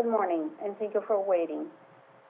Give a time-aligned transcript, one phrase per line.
[0.00, 1.66] Good morning, and thank you for waiting.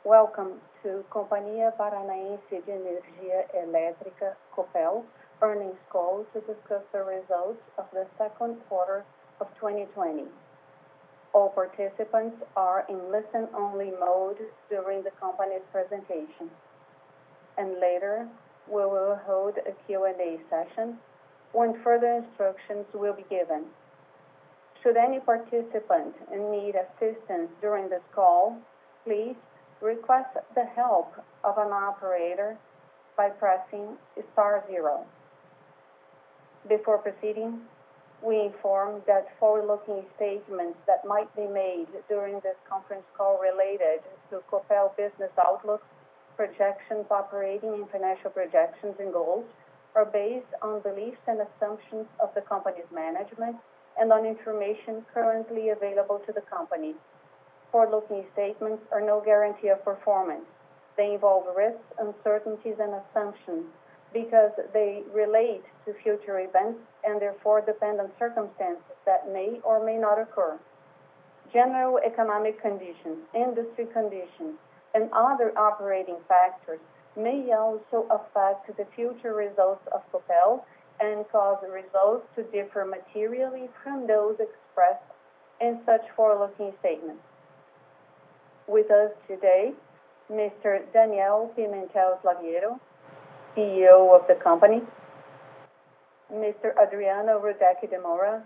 [0.03, 5.04] Welcome to Companhia Paranaense de Energia Elétrica, Copel
[5.43, 9.04] earnings call to discuss the results of the second quarter
[9.43, 10.23] of 2020.
[11.34, 14.39] All participants are in listen-only mode
[14.71, 16.48] during the company's presentation.
[17.59, 18.27] And later,
[18.66, 20.96] we will hold a Q&A session
[21.53, 23.66] when further instructions will be given.
[24.82, 28.56] Should any participant need assistance during this call,
[29.05, 29.34] please
[29.80, 32.56] request the help of an operator
[33.16, 33.96] by pressing
[34.33, 35.05] star zero.
[36.69, 37.60] Before proceeding,
[38.22, 44.42] we inform that forward-looking statements that might be made during this conference call related to
[44.50, 45.83] Copel business outlook,
[46.36, 49.45] projections, operating and financial projections and goals
[49.97, 53.56] are based on beliefs and assumptions of the company's management
[53.98, 56.95] and on information currently available to the company.
[57.73, 60.47] Forward-looking statements are no guarantee of performance.
[60.97, 63.67] They involve risks, uncertainties, and assumptions
[64.12, 69.97] because they relate to future events and therefore depend on circumstances that may or may
[69.97, 70.59] not occur.
[71.53, 74.56] General economic conditions, industry conditions,
[74.94, 76.81] and other operating factors
[77.17, 80.62] may also affect the future results of Copel
[81.00, 85.04] and cause results to differ materially from those expressed
[85.60, 87.22] in such forward-looking statements.
[88.66, 89.72] With us today,
[90.30, 90.80] Mr.
[90.92, 92.78] Daniel Pimentel Slaviero,
[93.56, 94.82] CEO of the company,
[96.32, 96.76] Mr.
[96.76, 98.42] Adriano Rudek de Moura,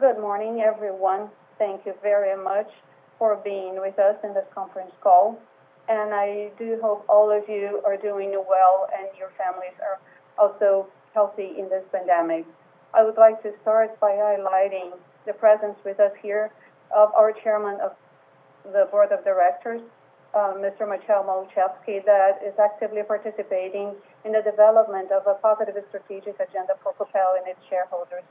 [0.00, 1.28] Good morning, everyone.
[1.58, 2.70] Thank you very much
[3.18, 5.38] for being with us in this conference call.
[5.88, 9.98] And I do hope all of you are doing well and your families are
[10.38, 10.86] also
[11.16, 12.44] healthy in this pandemic.
[12.92, 14.92] I would like to start by highlighting
[15.24, 16.52] the presence with us here
[16.94, 17.92] of our Chairman of
[18.64, 19.80] the Board of Directors,
[20.34, 20.84] uh, Mr.
[20.86, 23.96] Marcel Malczewski, that is actively participating
[24.26, 28.24] in the development of a positive strategic agenda for Copel and its shareholders.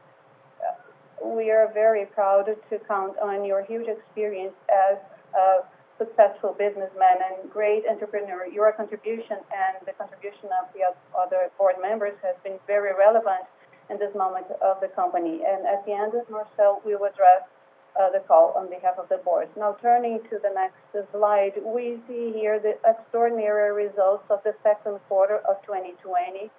[0.61, 4.97] Uh, we are very proud to count on your huge experience as
[5.33, 5.65] a
[5.97, 8.47] successful businessman and great entrepreneur.
[8.47, 13.47] Your contribution and the contribution of the other board members has been very relevant
[13.89, 15.41] in this moment of the company.
[15.47, 17.47] And at the end, Marcel we will address
[17.95, 19.47] uh, the call on behalf of the board.
[19.55, 24.99] Now, turning to the next slide, we see here the extraordinary results of the second
[25.07, 26.51] quarter of 2020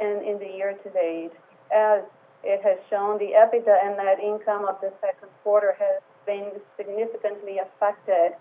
[0.00, 1.30] and in the year to date.
[1.72, 2.02] As
[2.42, 7.58] it has shown, the EBITDA and net income of the second quarter has been significantly
[7.58, 8.34] affected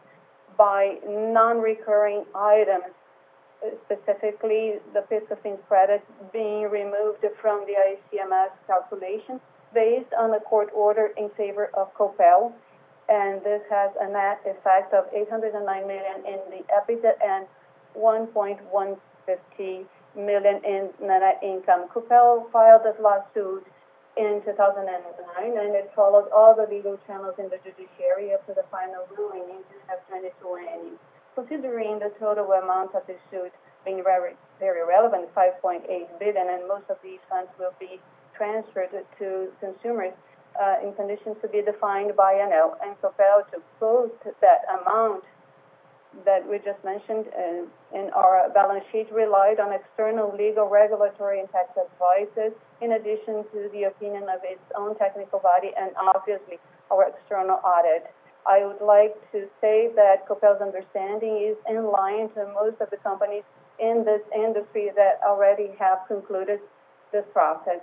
[0.61, 2.93] by non-recurring items,
[3.85, 9.41] specifically the PIS/COFINS credit being removed from the ICMS calculation
[9.73, 12.53] based on a court order in favor of Copel.
[13.09, 17.47] And this has a net effect of 809 million in the EBITDA and
[17.97, 19.85] 1.150
[20.15, 21.87] million in net income.
[21.91, 23.65] Copel filed this lawsuit
[24.17, 28.65] in 2009, and it followed all the legal channels in the judiciary up to the
[28.71, 30.97] final ruling in June of 2020.
[31.35, 33.53] Considering the total amount of the suit
[33.85, 35.87] being very very relevant, 5.8
[36.19, 37.99] billion, and most of these funds will be
[38.35, 40.13] transferred to consumers
[40.59, 42.75] uh, in conditions to be defined by ANEEL.
[43.01, 45.23] Copel to post that amount
[46.25, 47.63] that we just mentioned uh,
[47.95, 52.51] in our balance sheet relied on external legal, regulatory, and tax advices,
[52.81, 56.59] in addition to the opinion of its own technical body and obviously
[56.91, 58.11] our external audit.
[58.45, 62.97] I would like to say that Copel's understanding is in line to most of the
[62.97, 63.43] companies
[63.79, 66.59] in this industry that already have concluded
[67.11, 67.79] this process.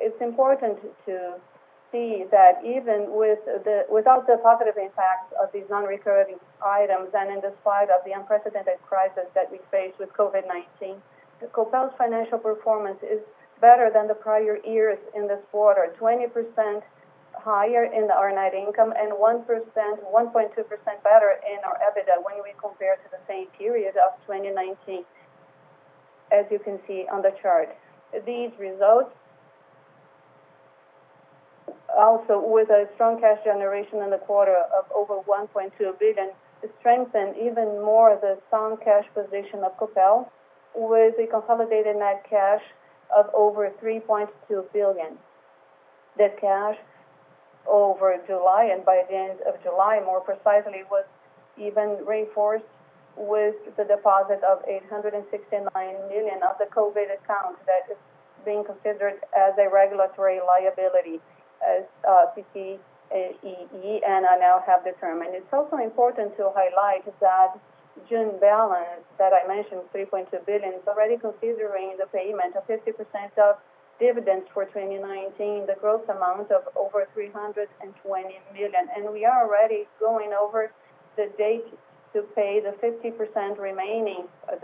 [0.00, 1.34] It's important to
[1.90, 7.40] see that even with the, without the positive impact of these non-recurring items and in
[7.40, 10.96] despite of the unprecedented crisis that we face with COVID-19,
[11.52, 13.20] Copel's financial performance is
[13.60, 16.82] better than the prior years in this quarter, 20%
[17.34, 22.96] higher in our net income and 1%, 1.2% better in our EBITDA when we compare
[22.96, 25.04] to the same period of 2019,
[26.32, 27.68] as you can see on the chart.
[28.26, 29.14] These results
[31.96, 36.30] also with a strong cash generation in the quarter of over 1.2 billion,
[36.80, 40.28] strengthened even more the sound cash position of Copel
[40.74, 42.62] with a consolidated net cash
[43.16, 44.28] of over 3.2
[44.72, 45.16] billion.
[46.16, 46.76] This cash
[47.66, 51.04] over July, and by the end of July, more precisely, was
[51.56, 52.64] even reinforced
[53.16, 55.66] with the deposit of 869
[56.08, 57.98] million of the COVID account that is
[58.44, 61.20] being considered as a regulatory liability
[61.62, 62.78] as uh, CCEE
[63.12, 65.34] and ANEEL have determined.
[65.34, 67.58] It's also important to highlight that
[68.08, 72.94] June balance that I mentioned, 3.2 billion, is already considering the payment of 50%
[73.38, 73.56] of
[73.98, 77.66] dividends for 2019, the gross amount of over 320
[78.54, 78.84] million.
[78.94, 80.70] And We are already going over
[81.16, 81.66] the date
[82.14, 84.56] to pay the 50% remaining, uh,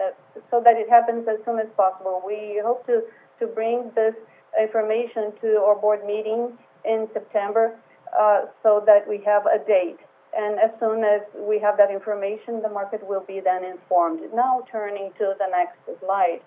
[0.50, 2.22] so that it happens as soon as possible.
[2.24, 3.02] We hope to,
[3.40, 4.14] to bring this
[4.60, 7.76] information to our board meeting in September,
[8.18, 9.98] uh, so that we have a date.
[10.36, 14.20] And as soon as we have that information, the market will be then informed.
[14.34, 16.40] Now turning to the next slide.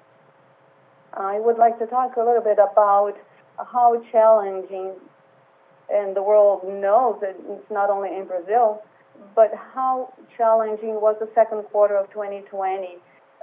[1.14, 3.16] I would like to talk a little bit about
[3.58, 4.92] how challenging,
[5.90, 8.84] and the world knows that it's not only in Brazil,
[9.36, 12.98] but how challenging was the second quarter of 2020,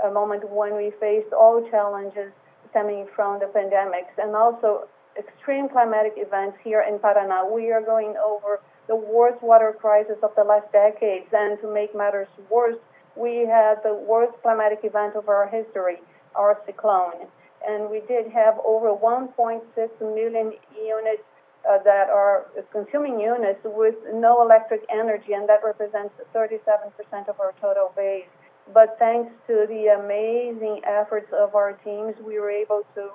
[0.05, 2.32] a moment when we faced all challenges
[2.70, 4.87] stemming from the pandemic and also
[5.19, 7.50] extreme climatic events here in Paraná.
[7.50, 11.26] We are going over the worst water crisis of the last decades.
[11.32, 12.78] And to make matters worse,
[13.16, 15.99] we had the worst climatic event of our history,
[16.34, 17.26] our cyclone.
[17.66, 19.62] And we did have over 1.6
[20.00, 21.22] million units
[21.64, 26.93] uh, that are consuming units with no electric energy, and that represents 37%
[27.28, 28.28] of our total base.
[28.72, 33.10] But thanks to the amazing efforts of our teams, we were able to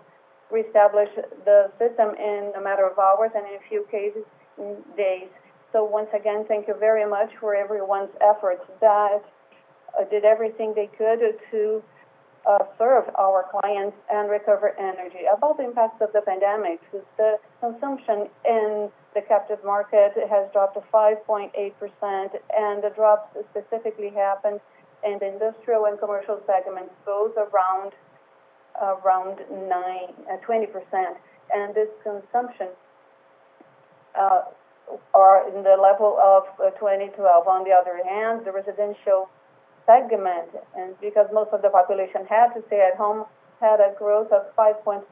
[0.51, 1.09] reestablish
[1.45, 4.23] the system in a matter of hours, and in a few cases,
[4.57, 5.29] in days.
[5.71, 9.21] So once again, thank you very much for everyone's efforts that
[9.97, 11.19] uh, did everything they could
[11.51, 11.83] to
[12.47, 15.25] uh, serve our clients and recover energy.
[15.31, 16.79] About the impacts of the pandemic,
[17.17, 21.51] the consumption in the captive market has dropped to 5.8%,
[22.57, 24.59] and the drop specifically happened
[25.05, 27.93] in the industrial and commercial segments, both around
[28.77, 30.67] 20%.
[30.75, 31.13] Uh,
[31.53, 32.67] and this consumption
[34.17, 34.41] uh,
[35.13, 37.47] are in the level of uh, 2012.
[37.47, 39.29] On the other hand, the residential
[39.85, 43.25] segment, and because most of the population had to stay at home,
[43.59, 45.03] had a growth of 5.2%.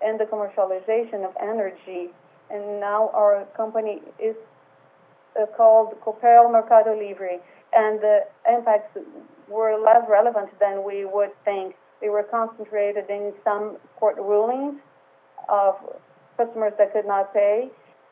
[0.00, 2.10] And the commercialization of energy,
[2.50, 4.36] and now our company is
[5.56, 7.38] called Copel Mercado Livre,
[7.72, 8.96] and the impacts
[9.48, 11.74] were less relevant than we would think.
[12.00, 14.80] They were concentrated in some court rulings
[15.48, 15.74] of
[16.36, 17.68] customers that could not pay,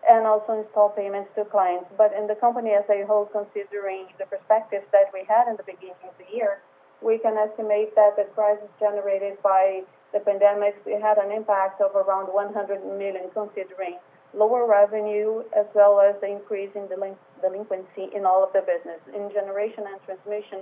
[0.09, 1.87] and also install payments to clients.
[1.97, 5.63] But in the company as a whole, considering the perspectives that we had in the
[5.63, 6.63] beginning of the year,
[7.03, 9.83] we can estimate that the crisis generated by
[10.13, 13.99] the pandemic had an impact of around 100 million, considering
[14.35, 19.01] lower revenue as well as the increase in delinquency in all of the business.
[19.15, 20.61] In generation and transmission,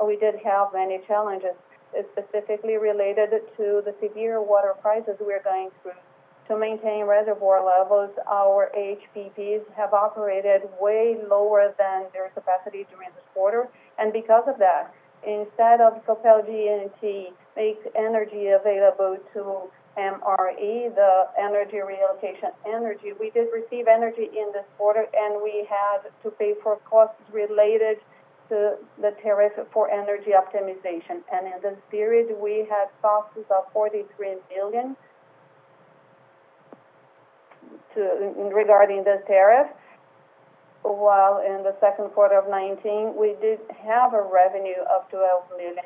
[0.00, 1.54] uh, we did have many challenges,
[2.12, 5.92] specifically related to the severe water crisis we are going through.
[6.48, 13.24] To maintain reservoir levels, our HPPs have operated way lower than their capacity during this
[13.32, 13.68] quarter.
[13.98, 14.92] And because of that,
[15.26, 23.48] instead of Copel G&T make energy available to MRE, the energy reallocation energy, we did
[23.52, 27.98] receive energy in this quarter, and we had to pay for costs related
[28.48, 31.22] to the tariff for energy optimization.
[31.32, 34.96] And in this period, we had costs of 43 million
[37.96, 39.68] regarding the tariff,
[40.82, 45.84] while in the second quarter of 2019, we did have a revenue of 12 million.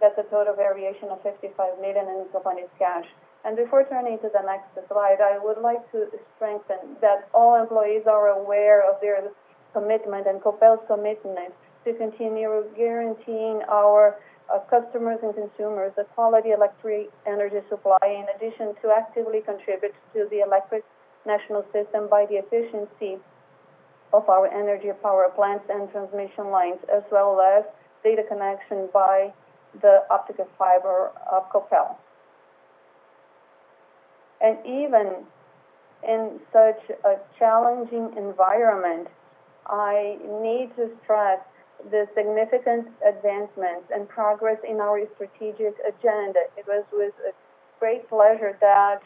[0.00, 3.06] That's a total variation of 55 million in the company's cash.
[3.44, 8.04] And before turning to the next slide, I would like to strengthen that all employees
[8.06, 9.30] are aware of their
[9.72, 11.54] commitment and Copel's commitment
[11.84, 14.16] to continue guaranteeing our
[14.52, 20.26] uh, customers and consumers a quality electric energy supply, in addition to actively contribute to
[20.30, 20.84] the electric
[21.24, 23.16] national system by the efficiency
[24.12, 27.64] of our energy power plants and transmission lines, as well as
[28.02, 29.32] data connection by
[29.80, 31.96] the optical fiber of Copel.
[34.40, 35.24] And even
[36.06, 39.08] in such a challenging environment,
[39.66, 41.40] I need to stress
[41.90, 46.40] the significant advancements and progress in our strategic agenda.
[46.56, 47.14] It was with
[47.78, 49.00] great pleasure that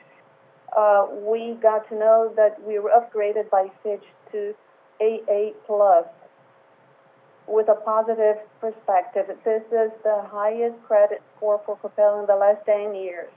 [0.76, 4.54] uh, we got to know that we were upgraded by Fitch to
[5.00, 5.52] AA+,
[7.46, 9.26] with a positive perspective.
[9.44, 13.30] This is the highest credit score for Copel in the last 10 years.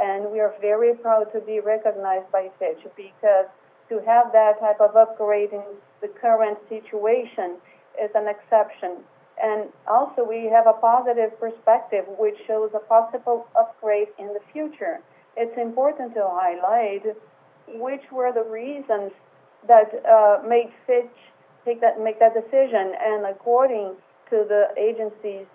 [0.00, 3.46] And we are very proud to be recognized by Fitch because
[3.88, 5.62] to have that type of upgrade in
[6.00, 7.56] the current situation
[8.02, 9.04] is an exception.
[9.42, 15.00] And also we have a positive perspective which shows a possible upgrade in the future.
[15.36, 17.16] It's important to highlight
[17.68, 19.12] which were the reasons
[19.66, 21.16] that uh, made Fitch
[21.64, 22.92] take that, make that decision.
[23.00, 23.94] And according
[24.30, 25.46] to the agency's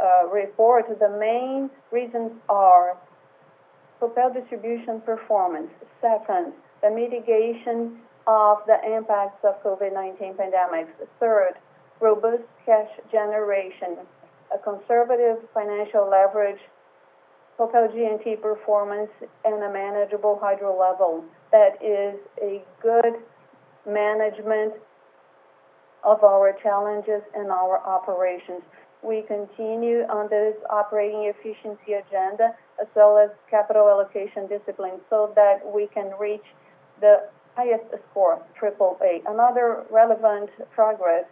[0.00, 2.96] uh, report, the main reasons are
[4.00, 5.70] Copel distribution performance.
[6.00, 10.88] Second, the mitigation of the impacts of COVID-19 pandemic.
[11.20, 11.54] Third,
[12.00, 13.96] robust cash generation,
[14.54, 16.60] a conservative financial leverage,
[17.58, 19.10] Copel G&T performance,
[19.44, 21.24] and a manageable hydro level.
[21.52, 23.14] That is a good
[23.86, 24.74] management
[26.06, 28.62] of our challenges and our operations.
[29.02, 35.60] We continue on this operating efficiency agenda as well as capital allocation discipline so that
[35.66, 36.46] we can reach
[37.00, 39.20] the highest score, triple A.
[39.28, 41.24] Another relevant progress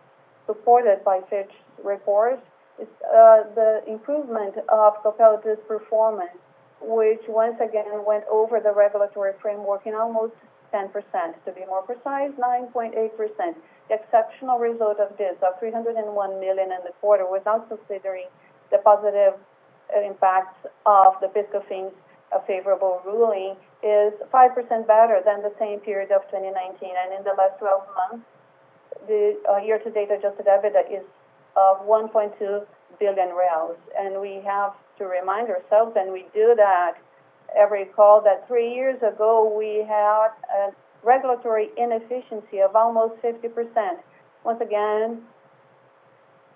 [0.47, 1.53] supported by Fitch
[1.83, 2.43] reports
[2.81, 6.37] is uh, the improvement of Copel's performance,
[6.81, 10.35] which once again went over the regulatory framework in almost
[10.73, 10.91] 10%.
[10.91, 13.55] To be more precise, 9.8%.
[13.89, 18.27] The exceptional result of this, of 301 million in the quarter, without considering
[18.71, 19.35] the positive
[19.95, 21.93] impacts of the PIS/COFINS
[22.47, 26.91] favorable ruling, is 5% better than the same period of 2019.
[26.97, 28.27] And in the last 12 months,
[29.07, 31.05] the uh, year-to-date adjusted EBITDA is
[31.57, 32.67] of 1.2
[32.99, 33.77] billion reals.
[33.99, 36.95] And we have to remind ourselves, and we do that
[37.57, 40.73] every call, that three years ago we had a
[41.05, 43.45] regulatory inefficiency of almost 50%.
[44.45, 45.23] Once again,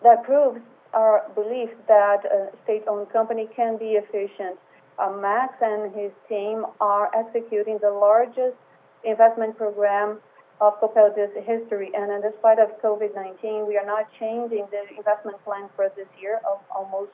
[0.02, 0.60] that proves
[0.94, 4.58] our belief that a state-owned company can be efficient.
[4.98, 8.56] Uh, Max and his team are executing the largest
[9.04, 10.18] investment program
[10.60, 11.14] of Copel's
[11.46, 16.08] history, and in spite of COVID-19, we are not changing the investment plan for this
[16.20, 17.12] year of almost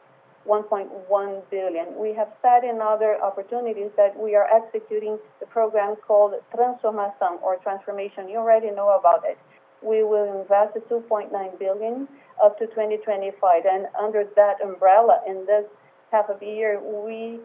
[0.49, 1.87] 1.1 billion.
[1.97, 7.57] We have said in other opportunities that we are executing the program called Transformação or
[7.63, 8.29] Transformation.
[8.29, 9.39] You already know about it.
[9.83, 12.09] We will invest 2.9 billion
[12.43, 15.65] up to 2025, and under that umbrella, in this
[16.11, 17.41] half of the year, we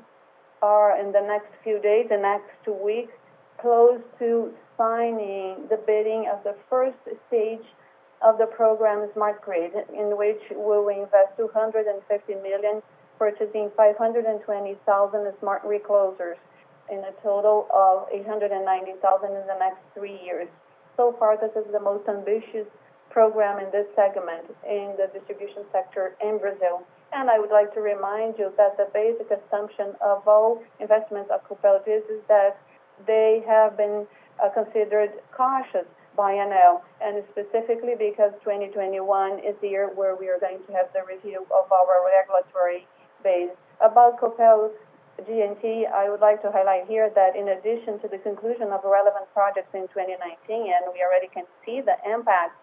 [0.62, 3.14] are in the next few days, the next two weeks,
[3.62, 7.66] close to signing the bidding of the first stage
[8.22, 11.96] of the program Smart Grid, in which we will invest 250
[12.36, 12.82] million,
[13.18, 16.38] purchasing 520,000 smart reclosers
[16.92, 20.48] in a total of 890,000 in the next three years.
[20.98, 22.68] So far, this is the most ambitious
[23.10, 26.86] program in this segment in the distribution sector in Brazil.
[27.12, 31.42] And I would like to remind you that the basic assumption of all investments of
[31.48, 32.58] Copel is that
[33.08, 34.06] they have been
[34.44, 35.88] uh, considered cautious
[36.20, 41.00] by and specifically because 2021 is the year where we are going to have the
[41.08, 42.84] review of our regulatory
[43.24, 43.56] base.
[43.80, 44.76] About Copel
[45.24, 49.32] G&T, I would like to highlight here that in addition to the conclusion of relevant
[49.32, 50.20] projects in 2019,
[50.68, 52.60] and we already can see the impact,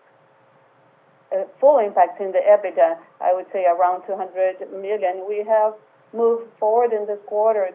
[1.33, 5.73] uh, full impact in the EBITDA, I would say around 200 million, we have
[6.13, 7.73] moved forward in this quarter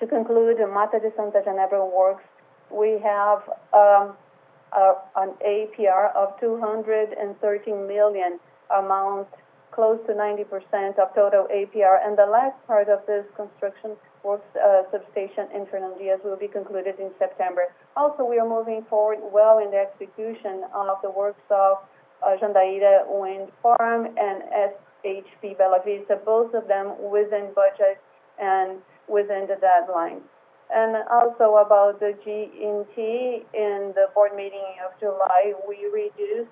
[0.00, 2.24] to conclude the Mata de Santa Genebra works.
[2.72, 3.44] We have
[3.76, 4.16] um,
[5.16, 8.38] an APR of 213 million
[8.70, 9.28] amount
[9.72, 12.04] close to 90% of total APR.
[12.04, 16.48] And the last part of this construction works uh, substation in Fernão Dias will be
[16.48, 17.72] concluded in September.
[17.96, 21.78] Also, we are moving forward well in the execution of the works of
[22.22, 24.42] uh, Jandaíra Wind Farm and
[25.04, 28.02] SHP Bela Vista, both of them within budget
[28.38, 30.20] and within the deadline.
[30.72, 32.98] And also about the G&T,
[33.54, 36.50] in the board meeting of July, we reduced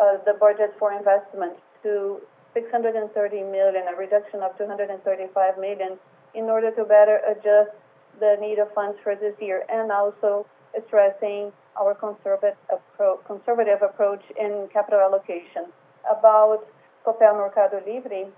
[0.00, 2.20] uh, the budget for investment to
[2.54, 5.98] 630 million, a reduction of 235 million,
[6.34, 7.76] in order to better adjust
[8.18, 10.46] the need of funds for this year, and also
[10.86, 15.66] stressing our conservative approach in capital allocation.
[16.10, 16.66] About
[17.04, 18.30] Copel Mercado Livre,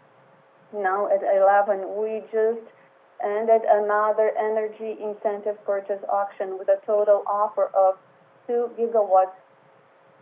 [0.75, 2.67] now at 11, we just
[3.23, 7.97] ended another energy incentive purchase auction with a total offer of
[8.47, 9.37] 2 gigawatts.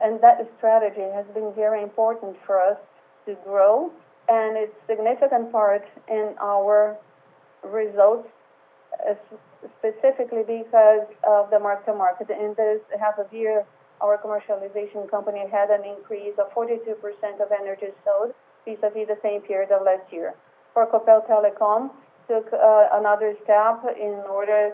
[0.01, 2.79] And that strategy has been very important for us
[3.27, 3.91] to grow,
[4.29, 6.97] and it's significant part in our
[7.63, 8.29] results,
[9.79, 12.31] specifically because of the mark-to-market.
[12.31, 13.65] In this half of year,
[14.01, 16.97] our commercialization company had an increase of 42%
[17.41, 18.33] of energy sold
[18.65, 20.35] vis-à-vis the same period of last year.
[20.73, 21.91] For Copel Telecom,
[22.31, 24.71] took uh, another step in order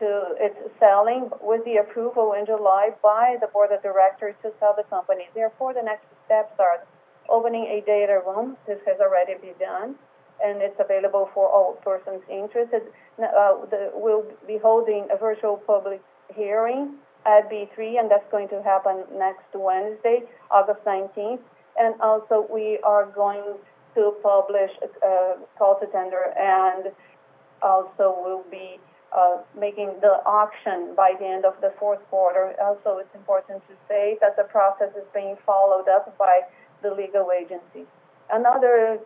[0.00, 4.74] to its selling with the approval in July by the board of directors to sell
[4.76, 5.30] the company.
[5.34, 6.82] Therefore, the next steps are
[7.30, 8.56] opening a data room.
[8.66, 9.94] This has already been done,
[10.42, 12.82] and it's available for all persons interested.
[13.22, 13.54] Uh,
[13.94, 16.02] we'll be holding a virtual public
[16.34, 21.40] hearing at B3, and that's going to happen next Wednesday, August 19th.
[21.78, 23.44] And Also, we are going
[23.96, 24.70] to publish
[25.02, 26.92] a call to tender, and
[27.62, 28.78] also we'll be
[29.16, 32.54] uh, making the auction by the end of the fourth quarter.
[32.60, 36.40] Also, it's important to say that the process is being followed up by
[36.82, 37.88] the legal agency.
[38.30, 38.98] Another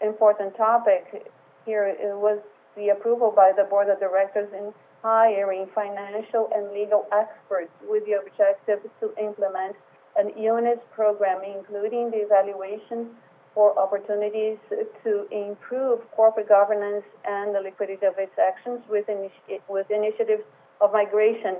[0.00, 1.32] important topic
[1.64, 2.38] here was
[2.76, 8.12] the approval by the board of directors in hiring financial and legal experts with the
[8.12, 9.74] objective to implement
[10.16, 13.10] an units program, including the evaluation
[13.54, 14.58] for opportunities
[15.04, 20.42] to improve corporate governance and the liquidity of its actions with initiatives
[20.80, 21.56] of migration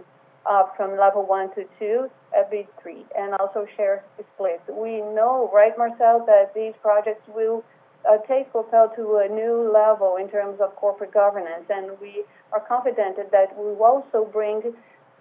[0.47, 4.03] uh, from level 1 to 2 uh, at B3, and also share
[4.35, 4.63] split.
[4.71, 7.65] We know, right, Marcel, that these projects will
[8.09, 12.61] uh, take Copel to a new level in terms of corporate governance, and we are
[12.61, 14.75] confident that we will also bring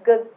[0.05, 0.27] good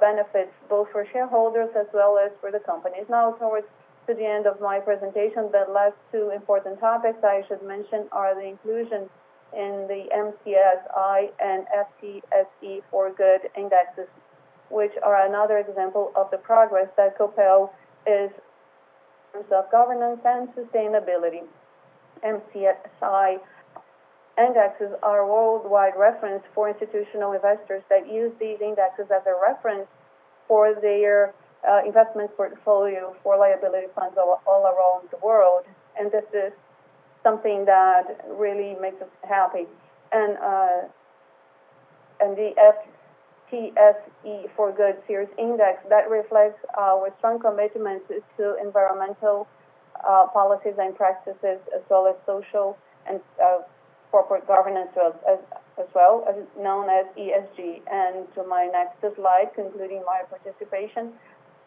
[0.00, 3.04] benefits both for shareholders as well as for the companies.
[3.08, 3.66] Now towards
[4.06, 8.34] to the end of my presentation, the last two important topics I should mention are
[8.34, 9.08] the inclusion
[9.54, 11.66] in the MSCI and
[12.02, 14.08] FTSE4Good indexes,
[14.70, 17.70] which are another example of the progress that Copel
[18.06, 18.30] is
[19.34, 21.42] in terms of governance and sustainability.
[22.24, 23.38] MSCI
[24.38, 29.86] indexes are worldwide reference for institutional investors that use these indexes as a reference
[30.48, 35.64] for their Uh, investment portfolio for liability funds all around the world.
[35.96, 36.52] And this is
[37.22, 39.66] something that really makes us happy.
[40.10, 40.88] And uh,
[42.20, 42.50] and the
[43.52, 49.46] FTSE4Good series index, that reflects our strong commitment to environmental
[50.08, 52.76] uh, policies and practices, as well as social
[53.08, 53.20] and
[54.12, 54.90] corporate governance
[55.26, 56.24] as well,
[56.58, 57.80] known as ESG.
[57.90, 61.12] And to my next slide, concluding my participation,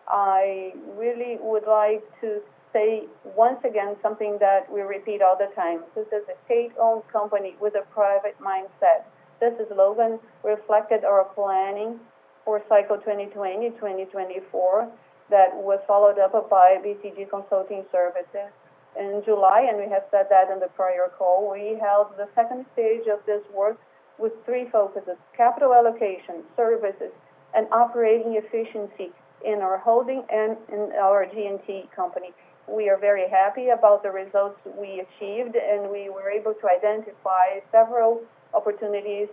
[0.08, 2.42] I really would like to
[2.74, 5.82] say once again something that we repeat all the time.
[5.96, 9.06] This is a state-owned company with a private mindset.
[9.40, 12.00] This slogan reflected our planning
[12.44, 14.92] for cycle 2020-2024
[15.30, 18.52] that was followed up by BCG Consulting Services
[19.00, 21.52] in July, and we have said that in the prior call.
[21.52, 23.80] We held the second stage of this work
[24.20, 27.12] with three focuses: capital allocation, services,
[27.56, 29.12] and operating efficiency
[29.44, 32.32] in our holding and in our G&T company.
[32.68, 37.62] We are very happy about the results we achieved, and we were able to identify
[37.72, 38.22] several
[38.54, 39.28] opportunities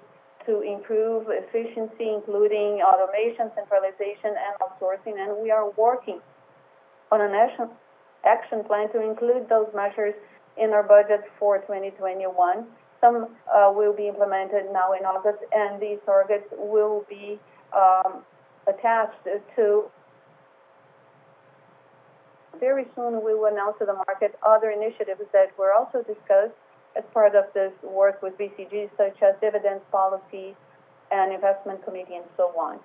[0.45, 5.17] to improve efficiency, including automation, centralization, and outsourcing.
[5.17, 6.21] And we are working
[7.11, 7.73] on a national
[8.25, 10.15] action plan to include those measures
[10.57, 12.67] in our budget for 2021.
[13.01, 17.39] Some uh, will be implemented now in August, and these targets will be
[17.75, 18.23] um,
[18.67, 19.25] attached
[19.57, 19.85] to.
[22.61, 26.55] Very soon, we will announce to the market other initiatives that were also discussed
[26.97, 30.55] as part of this work with BCG, such as dividends policy
[31.11, 32.79] and investment committee, and so on.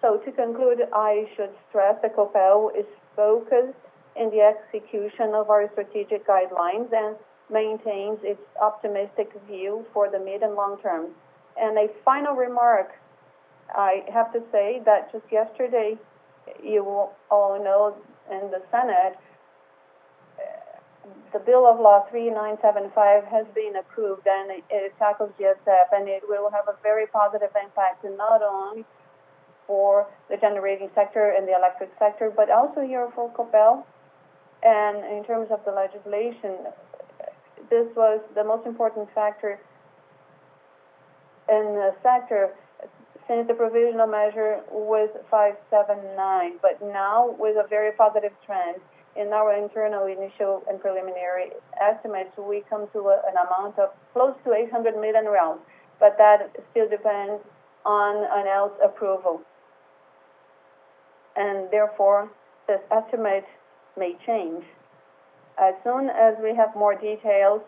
[0.00, 3.78] So to conclude, I should stress that Copel is focused
[4.16, 7.16] in the execution of our strategic guidelines and
[7.50, 11.08] maintains its optimistic view for the mid and long term.
[11.56, 12.92] And a final remark,
[13.74, 15.96] I have to say that just yesterday,
[16.62, 17.96] you all know
[18.30, 19.16] in the Senate,
[21.32, 26.50] the Bill of Law 3975 has been approved, and it tackles GSF, and it will
[26.50, 28.84] have a very positive impact, not only
[29.66, 33.84] for the generating sector and the electric sector, but also here for Copel.
[34.62, 36.56] And in terms of the legislation,
[37.68, 39.58] this was the most important factor
[41.48, 42.54] in the sector
[43.28, 46.58] since the provisional measure was 579.
[46.60, 48.80] but Now, with a very positive trend
[49.16, 54.52] in our internal initial and preliminary estimates, we come to an amount of close to
[54.52, 55.24] 800 million,
[56.00, 57.42] but that still depends
[57.84, 59.40] on ANEEL's approval.
[61.36, 62.30] And therefore,
[62.66, 63.46] this estimate
[63.96, 64.64] may change.
[65.58, 67.62] As soon as we have more details,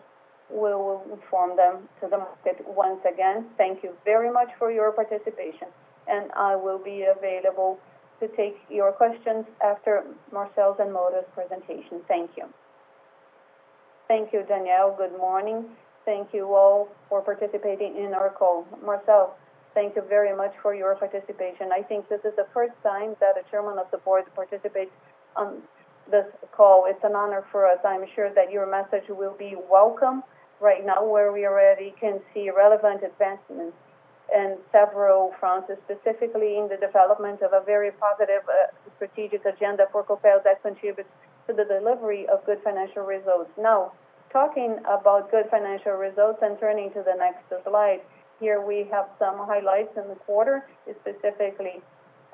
[0.49, 3.45] we will inform them to the market once again.
[3.57, 5.67] Thank you very much for your participation,
[6.07, 7.79] and I will be available
[8.19, 12.01] to take your questions after Marcel's and Moura's presentation.
[12.07, 12.45] Thank you.
[14.07, 14.95] Thank you, Daniel.
[14.97, 15.65] Good morning.
[16.05, 18.65] Thank you all for participating in our call.
[18.83, 19.35] Marcel,
[19.73, 21.69] thank you very much for your participation.
[21.73, 24.91] I think this is the first time that a chairman of the board participates
[25.35, 25.61] on
[26.11, 26.85] this call.
[26.87, 27.79] It's an honor for us.
[27.85, 30.23] I'm sure that your message will be welcome
[30.59, 33.77] right now, where we already can see relevant advancements
[34.33, 40.03] in several fronts, specifically in the development of a very positive uh, strategic agenda for
[40.03, 41.09] Copel that contributes
[41.47, 43.49] to the delivery of good financial results.
[43.57, 43.93] Now,
[44.31, 48.01] talking about good financial results and turning to the next slide,
[48.39, 50.65] here we have some highlights in the quarter,
[51.01, 51.81] specifically,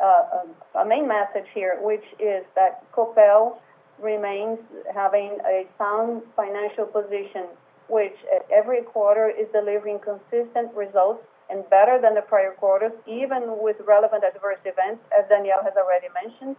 [0.04, 0.44] uh,
[0.80, 3.58] a main message here, which is that Copel
[4.02, 4.60] remains
[4.94, 7.48] having a sound financial position,
[7.88, 13.62] which at every quarter is delivering consistent results and better than the prior quarters, even
[13.62, 16.56] with relevant adverse events, as Daniel has already mentioned.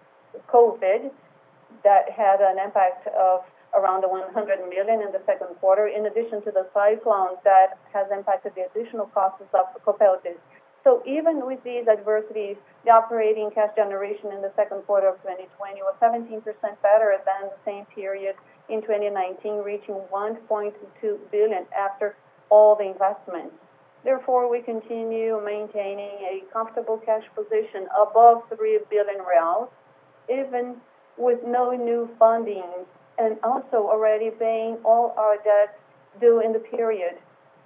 [0.53, 1.11] COVID,
[1.83, 3.41] that had an impact of
[3.75, 4.35] around 100
[4.71, 9.07] million in the second quarter, in addition to the cyclone that has impacted the additional
[9.07, 10.39] costs of Copel DIS.
[10.85, 15.81] So even with these adversities, the operating cash generation in the second quarter of 2020
[15.81, 16.45] was 17%
[16.83, 18.37] better than the same period
[18.69, 22.15] in 2019, reaching 1.2 billion after
[22.51, 23.57] all the investments.
[24.05, 29.69] Therefore, we continue maintaining a comfortable cash position above 3 billion reais,
[30.29, 30.77] even
[31.17, 32.85] with no new funding,
[33.17, 35.79] and also already paying all our debts
[36.21, 37.17] due in the period,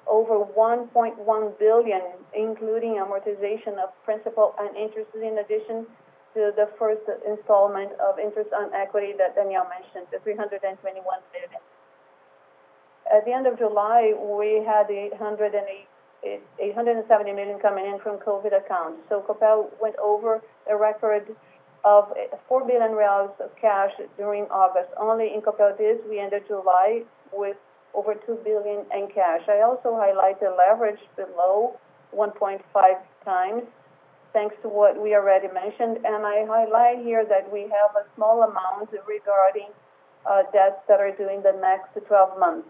[0.08, 2.02] over 1.1 billion,
[2.34, 5.86] including amortization of principal and interest, in addition
[6.34, 11.60] to the first installment of interest on equity that Daniel mentioned, the 321 million.
[13.10, 19.00] At the end of July, we had 870 million coming in from COVID accounts.
[19.08, 21.34] So Copel went over a record
[21.84, 22.12] of
[22.48, 24.90] 4 billion reais of cash during August.
[25.00, 27.56] Only in Copel DIS, we ended July with
[27.94, 29.42] over 2 billion in cash.
[29.48, 31.78] I also highlight the leverage below
[32.14, 32.60] 1.5
[33.24, 33.62] times,
[34.32, 35.98] thanks to what we already mentioned.
[36.04, 39.68] And I highlight here that we have a small amount regarding
[40.28, 42.68] uh, debts that are due in the next 12 months.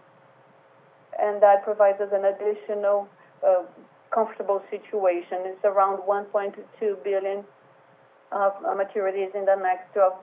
[1.19, 3.07] And that provides us an additional
[3.45, 3.63] uh,
[4.13, 5.45] comfortable situation.
[5.45, 7.43] It's around 1.2 billion
[8.31, 10.13] of maturities in the next 12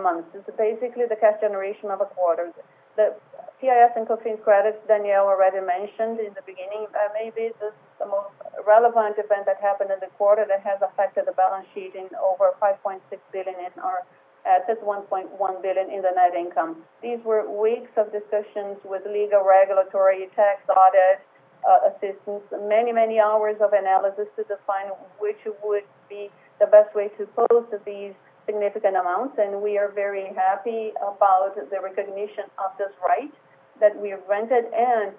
[0.00, 0.28] months.
[0.34, 2.52] It's basically the cash generation of a quarter.
[2.98, 3.14] The
[3.62, 6.90] PIS and COFINS credits, Daniel already mentioned in the beginning.
[6.90, 8.34] Uh, maybe this is the most
[8.66, 12.58] relevant event that happened in the quarter that has affected the balance sheet in over
[12.58, 12.98] 5.6
[13.30, 14.02] billion in our
[14.42, 15.30] assets, 1.1
[15.62, 16.82] billion in the net income.
[17.00, 21.22] These were weeks of discussions with legal, regulatory, tax audit
[21.62, 24.90] uh, assistance, many many hours of analysis to define
[25.22, 28.14] which would be the best way to post these
[28.48, 29.36] significant amounts.
[29.36, 33.32] And we are very happy about the recognition of this right
[33.80, 34.16] that we.
[34.16, 35.12] And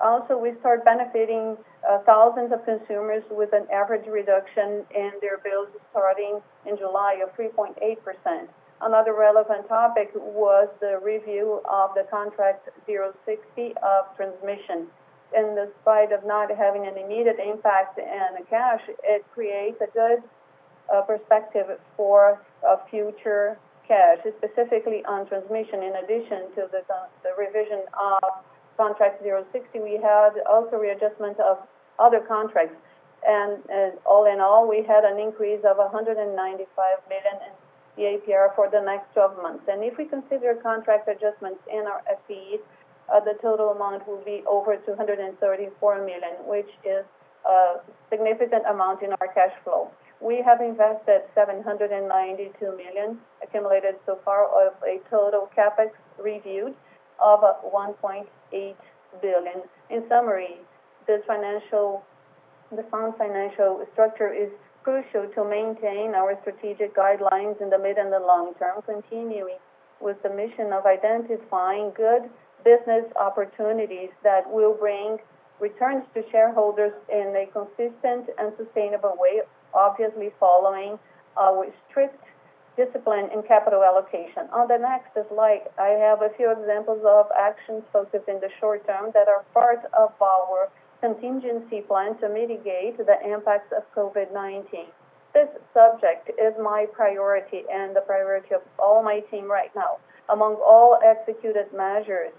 [0.00, 5.68] also, we start benefiting uh, thousands of consumers with an average reduction in their bills
[5.90, 7.74] starting in July of 3.8%.
[8.80, 14.86] Another relevant topic was the review of the Contract 060 of transmission.
[15.36, 20.22] In spite of not having an immediate impact in cash, it creates a good
[21.06, 22.40] perspective for
[22.90, 25.82] future cash, specifically on transmission.
[25.82, 28.44] In addition to the revision of
[28.76, 31.58] Contract 060, we had also readjustment of
[31.98, 32.76] other contracts.
[33.26, 33.58] And
[34.06, 36.22] all in all, we had an increase of 195
[37.08, 37.52] million in
[37.96, 39.64] the APR for the next 12 months.
[39.66, 42.62] And if we consider contract adjustments in our FPE,
[43.10, 47.04] uh, the total amount will be over 234 million, which is
[47.44, 49.90] a significant amount in our cash flow.
[50.20, 56.74] We have invested 792 million accumulated so far of a total CapEx reviewed
[57.22, 58.26] of 1.8
[59.22, 59.62] billion.
[59.90, 60.56] In summary,
[61.06, 62.04] this financial
[62.70, 64.50] the sound financial structure is
[64.82, 69.56] crucial to maintain our strategic guidelines in the mid and the long term, continuing
[70.00, 72.28] with the mission of identifying good
[72.64, 75.18] business opportunities that will bring
[75.60, 79.40] returns to shareholders in a consistent and sustainable way,
[79.74, 80.98] obviously following
[81.36, 82.22] our strict
[82.76, 84.46] discipline in capital allocation.
[84.52, 88.86] On the next slide, I have a few examples of actions focused in the short
[88.86, 94.86] term that are part of our contingency plan to mitigate the impacts of COVID-19.
[95.34, 99.98] This subject is my priority and the priority of all my team right now.
[100.28, 102.32] Among all executed measures,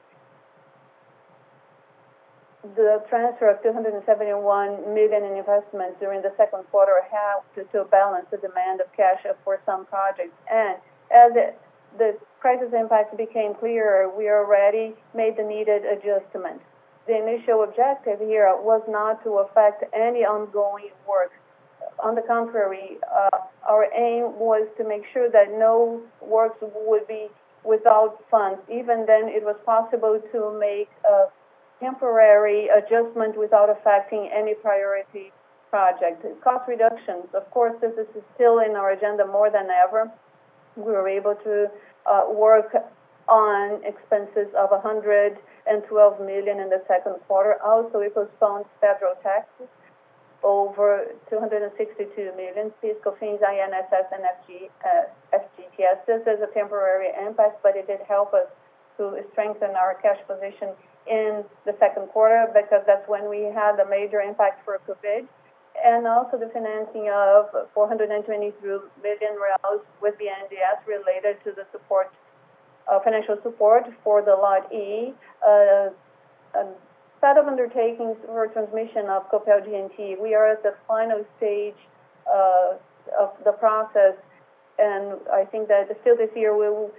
[2.63, 8.37] the transfer of 271 million in investments during the second quarter helped to balance the
[8.37, 10.35] demand of cash for some projects.
[10.51, 10.75] And
[11.07, 11.31] as
[11.97, 16.63] the crisis impact became clearer, we already made the needed adjustments.
[17.07, 21.31] The initial objective here was not to affect any ongoing work.
[22.03, 27.27] On the contrary, uh, our aim was to make sure that no works would be
[27.63, 28.59] without funds.
[28.69, 31.27] Even then, it was possible to make a
[31.79, 35.31] temporary adjustment without affecting any priority
[35.69, 36.25] project.
[36.43, 40.11] Cost reductions, of course, this is still in our agenda more than ever.
[40.75, 41.69] We were able to
[42.05, 42.73] uh, work
[43.27, 47.61] on expenses of 112 million in the second quarter.
[47.63, 49.69] Also, we postponed federal taxes
[50.43, 55.99] over 262 million, PIS/COFINS, INSS, and FGTS.
[55.99, 58.47] Uh, this is a temporary impact, but it did help us
[58.97, 60.69] to strengthen our cash position
[61.09, 65.25] in the second quarter because that's when we had a major impact for COVID.
[65.83, 68.53] And also the financing of 423
[69.01, 69.33] million
[70.01, 72.13] with BNDES related to the support,
[72.91, 75.13] uh, financial support for the Lot E.
[76.55, 76.65] A
[77.21, 80.17] set of undertakings for transmission of Copel G&T.
[80.21, 81.75] We are at the final stage
[82.27, 82.75] uh,
[83.17, 84.15] of the process,
[84.77, 86.91] and I think that still this year we will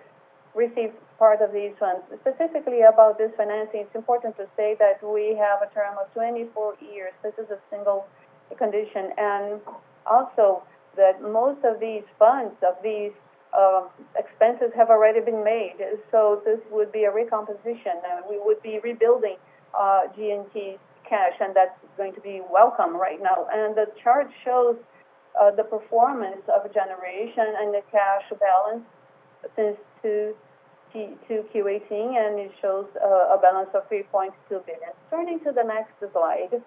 [0.55, 2.01] receive part of these funds.
[2.25, 6.81] Specifically about this financing, it's important to say that we have a term of 24
[6.81, 7.13] years.
[7.23, 8.09] This is a single
[8.57, 9.13] condition.
[9.19, 9.61] And
[10.07, 10.65] also
[10.97, 13.13] that most of these funds, of these
[13.53, 15.77] um, expenses have already been made.
[16.11, 19.37] So this would be a recomposition, and we would be rebuilding
[19.79, 23.47] uh, G&T's cash, and that's going to be welcome right now.
[23.53, 24.77] And the chart shows
[25.37, 28.89] uh, the performance of generation and the cash balance
[29.55, 29.77] since
[30.95, 34.93] 2Q18, and it shows uh, a balance of 3.2 billion.
[35.11, 36.63] Turning to the next slide.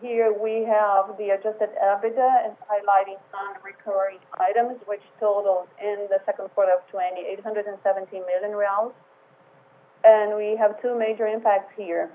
[0.00, 6.54] Here we have the adjusted EBITDA and highlighting non-recurring items, which totaled in the second
[6.54, 8.94] quarter of 2020, 817 million reais.
[10.38, 12.10] We have two major impacts here.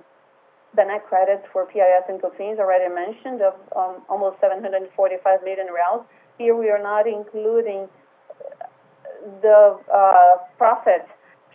[0.76, 6.06] The net credits for PIS and COFINS already mentioned of um, almost 745 million reais.
[6.38, 7.89] Here we are not including
[9.41, 11.06] the uh, profit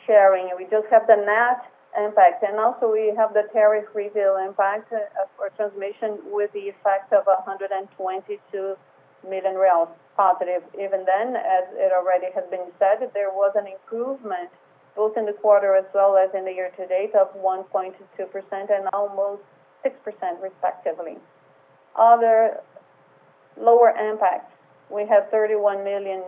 [0.08, 0.50] sharing.
[0.56, 1.62] We just have the net
[1.94, 2.42] impact.
[2.42, 7.28] And also we have the tariff review impact uh, for transmission with the effect of
[7.28, 7.94] 122
[9.28, 10.64] million reais positive.
[10.74, 14.50] Even then, as it already has been said, there was an improvement
[14.96, 17.94] both in the quarter as well as in the year to date of 1.2%
[18.50, 19.42] and almost
[19.86, 19.94] 6%
[20.42, 21.16] respectively.
[21.94, 22.58] Other
[23.56, 24.50] lower impacts,
[24.90, 26.22] we have 31 million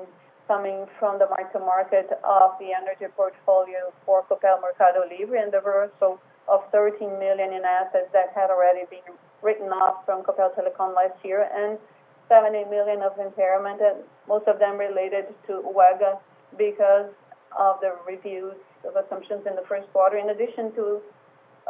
[0.51, 6.19] coming from the mark-to-market of the energy portfolio for Copel Mercado Livre and the reversal
[6.51, 9.15] of 13 million in assets that had already been
[9.47, 11.79] written off from Copel Telecom last year, and
[12.27, 16.19] 70 million of impairment, and most of them related to UEGA
[16.59, 17.15] because
[17.55, 20.99] of the reviews of assumptions in the first quarter, in addition to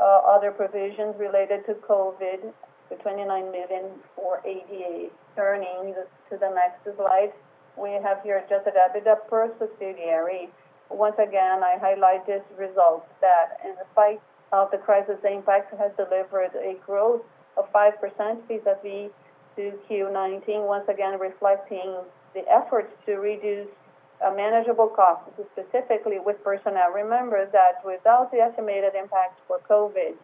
[0.01, 2.49] uh, other provisions related to COVID,
[2.89, 5.13] the 29 million for ADA.
[5.37, 5.95] Turning
[6.31, 7.33] to the next slide.
[7.77, 10.51] We have here adjusted EBITDA per subsidiary.
[10.91, 14.21] Once again, I highlight this result that in spite
[14.53, 17.23] of the crisis, impact has delivered a growth
[17.57, 17.95] of 5%
[18.49, 19.11] vis-a-vis
[19.57, 21.95] 2Q19, once again reflecting
[22.35, 23.69] the efforts to reduce
[24.25, 26.91] uh, manageable costs, specifically with personnel.
[26.93, 30.15] Remember that without the estimated impact for COVID,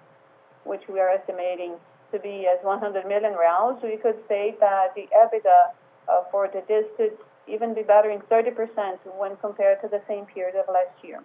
[0.64, 1.74] which we are estimating
[2.12, 3.34] to be as 100 million
[3.82, 5.72] we could say that the EBITDA
[6.08, 10.66] uh, for the district even be bettering 30% when compared to the same period of
[10.68, 11.22] last year.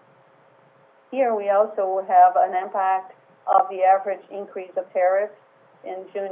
[1.10, 3.13] Here we also have an impact
[3.47, 5.34] of the average increase of tariffs
[5.84, 6.31] in June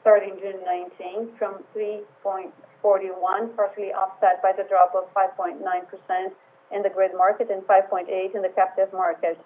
[0.00, 2.50] starting June 19 from 3.41,
[3.54, 5.60] partially offset by the drop of 5.9%
[6.72, 9.38] in the grid market and 5.8 in the captive market.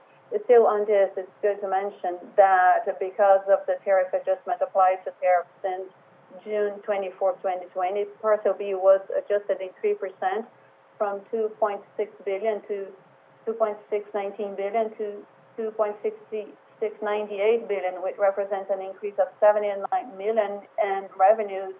[0.44, 5.12] Still on this, it's good to mention that because of the tariff adjustment applied to
[5.21, 5.90] tariffs since
[6.45, 10.45] June 24, 2020, Parcel B was adjusted in 3%
[10.97, 11.81] from 2.6
[12.25, 12.87] billion to
[13.47, 15.25] 2.619 billion to
[15.59, 19.85] 2.698 billion, which represents an increase of 79
[20.17, 21.75] million in revenues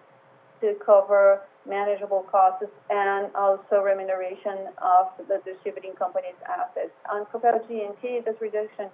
[0.61, 6.91] to cover manageable costs and also remuneration of the distributing company's assets.
[7.11, 8.89] On Copel G&T, this reduction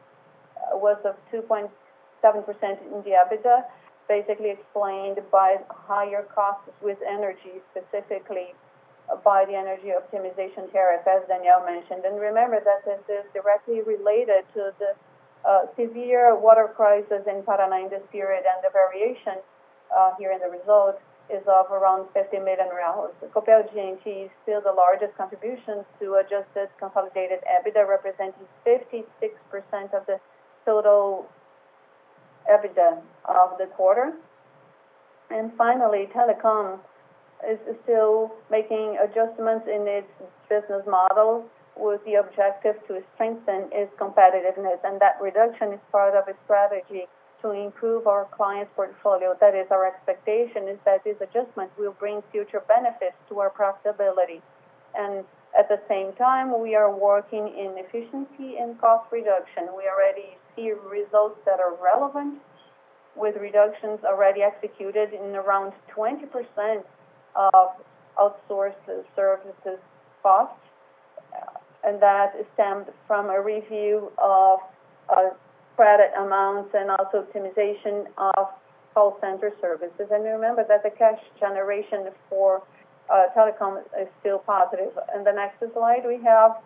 [0.74, 1.70] was of 2.7%
[2.22, 3.63] in the EBITDA,
[4.08, 8.54] basically explained by higher costs with energy, specifically
[9.24, 12.06] by the energy optimization tariff, as Daniel mentioned.
[12.06, 14.94] And remember that this is directly related to the
[15.46, 19.38] uh, severe water crisis in Paraná in this period, and the variation
[19.96, 22.70] uh, here in the result is of around 50 million.
[23.34, 29.06] Copel G&T is still the largest contribution to adjusted consolidated EBITDA, representing 56%
[29.94, 30.20] of the
[30.65, 31.30] total
[32.51, 34.13] EBITDA of the quarter.
[35.29, 36.79] And finally, Telecom
[37.49, 40.08] is still making adjustments in its
[40.49, 46.27] business model with the objective to strengthen its competitiveness, and that reduction is part of
[46.27, 47.03] a strategy
[47.41, 49.36] to improve our clients' portfolio.
[49.41, 54.41] That is, our expectation is that this adjustment will bring future benefits to our profitability.
[54.97, 55.25] And
[55.58, 59.67] at the same time, we are working in efficiency and cost reduction.
[59.75, 62.39] We already see results that are relevant,
[63.15, 66.84] with reductions already executed in around 20%
[67.36, 67.70] of
[68.18, 68.74] outsourced
[69.15, 69.80] services
[70.22, 70.60] costs,
[71.84, 74.60] and that stemmed from a review of
[75.10, 75.30] uh,
[75.76, 78.48] credit amounts and also optimization of
[78.94, 80.08] call center services.
[80.12, 82.63] And remember that the cash generation for
[83.12, 84.98] uh, Telecom is still positive.
[85.15, 86.58] In the next slide, we have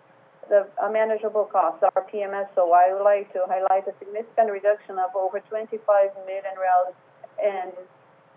[0.49, 2.73] the manageable costs, our PMSO.
[2.73, 5.77] I would like to highlight a significant reduction of over 25
[6.25, 6.57] million
[7.37, 7.71] in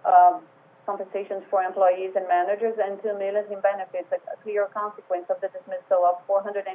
[0.05, 0.43] um,
[0.87, 5.49] compensations for employees and managers, and 2 million in benefits, a clear consequence of the
[5.49, 6.69] dismissal of 482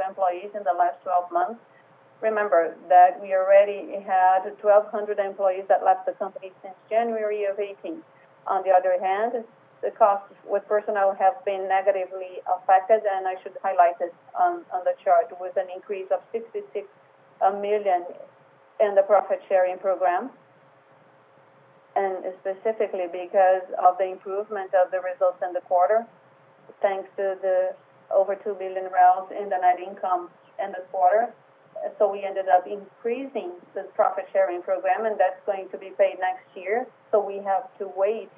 [0.00, 1.60] employees in the last 12 months.
[2.20, 8.00] Remember that we already had 1,200 employees that left the company since January of 2018.
[8.46, 9.44] On the other hand,
[9.84, 14.96] the costs with personnel have been negatively affected, and I should highlight this on the
[15.04, 16.88] chart, with an increase of 66
[17.44, 18.08] uh, million
[18.80, 20.30] in the profit-sharing program,
[21.94, 26.06] and specifically because of the improvement of the results in the quarter,
[26.80, 27.76] thanks to the
[28.10, 30.30] over 2 billion in the net income
[30.64, 31.28] in the quarter.
[31.98, 36.48] So we ended up increasing the profit-sharing program, and that's going to be paid next
[36.56, 36.86] year.
[37.10, 38.30] So we have to wait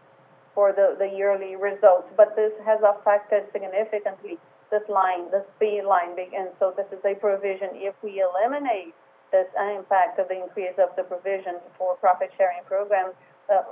[0.56, 2.08] for the yearly results.
[2.16, 4.40] But this has affected significantly
[4.72, 7.76] this line, this fee line, and so this is a provision.
[7.76, 8.96] If we eliminate
[9.30, 13.12] this impact of the increase of the provision for profit-sharing program,
[13.46, 13.62] the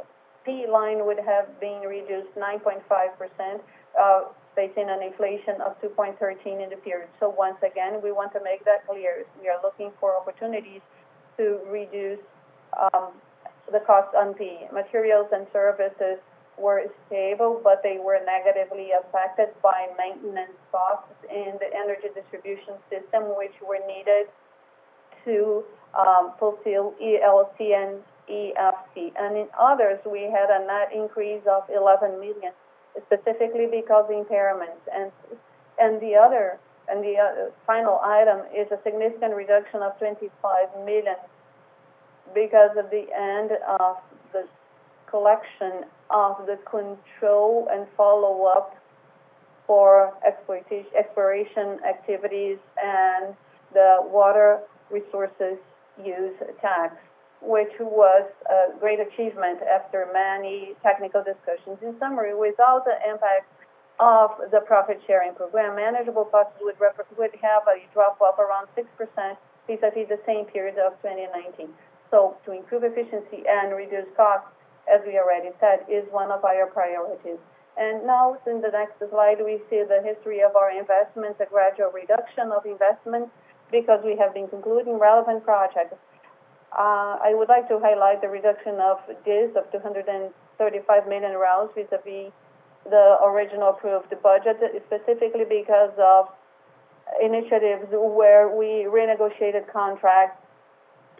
[0.44, 2.84] fee line would have been reduced 9.5%,
[3.98, 4.22] uh,
[4.54, 7.08] facing an inflation of 2.13 in the period.
[7.18, 9.24] So once again, we want to make that clear.
[9.40, 10.82] We are looking for opportunities
[11.38, 12.20] to reduce
[12.78, 13.10] um,
[13.72, 16.20] the cost on the materials and services
[16.58, 23.36] were stable, but they were negatively affected by maintenance costs in the energy distribution system,
[23.36, 24.28] which were needed
[25.24, 25.64] to
[26.38, 29.12] fulfill ELC and EFC.
[29.16, 32.52] And in others, we had a net increase of 11 million,
[33.06, 34.84] specifically because of impairments.
[34.92, 35.10] And
[35.78, 40.30] and the other and the uh, final item is a significant reduction of 25
[40.84, 41.16] million
[42.34, 43.96] because of the end of
[44.32, 44.46] the
[45.08, 48.76] collection of the control and follow-up
[49.66, 53.34] for exploration activities and
[53.72, 55.58] the water resources
[56.04, 56.96] use tax,
[57.40, 61.78] which was a great achievement after many technical discussions.
[61.82, 63.48] In summary, without the impact
[64.00, 66.76] of the profit-sharing program, manageable costs would
[67.40, 68.84] have a drop of around 6%
[69.66, 71.72] vis-à-vis the same period of 2019.
[72.10, 74.50] So to improve efficiency and reduce costs,
[74.90, 77.38] as we already said, is one of our priorities.
[77.76, 81.90] And now, in the next slide, we see the history of our investments, a gradual
[81.90, 83.30] reduction of investments,
[83.72, 85.96] because we have been concluding relevant projects.
[86.70, 91.34] Uh, I would like to highlight the reduction of this of 235 million
[91.74, 92.30] vis-à-vis
[92.84, 96.28] the original approved budget, specifically because of
[97.20, 100.40] initiatives where we renegotiated contracts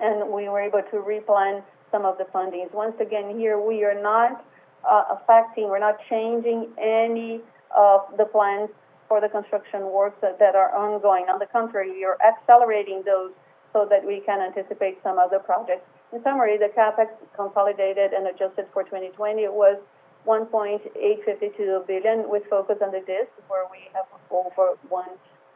[0.01, 1.63] and we were able to replan
[1.95, 2.75] some of the fundings.
[2.75, 4.45] Once again, here, we are not
[4.83, 8.69] uh, affecting, we're not changing any of the plans
[9.07, 11.27] for the construction works that are ongoing.
[11.31, 13.31] On the contrary, we are accelerating those
[13.73, 15.87] so that we can anticipate some other projects.
[16.13, 19.79] In summary, the CapEx consolidated and adjusted for 2020 was
[20.27, 25.05] 1.852 billion, with focus on the DIS, where we have over 1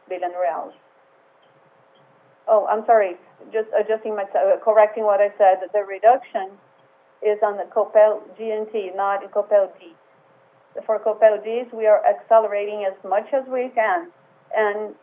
[0.07, 0.71] billion reais.
[2.47, 3.15] Oh, I'm sorry.
[3.53, 5.59] Just adjusting myself, uh, correcting what I said.
[5.73, 6.51] The reduction
[7.21, 9.93] is on the Copel G&T, not in Copel D.
[10.85, 14.07] For Copel D, we are accelerating as much as we can,
[14.55, 14.95] and